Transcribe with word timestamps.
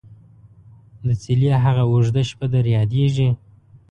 دڅيلې 1.05 1.49
هغه 1.65 1.83
او 1.89 1.95
ژده 2.05 2.23
شپه 2.29 2.45
در 2.53 2.65
ياديژي? 2.75 3.29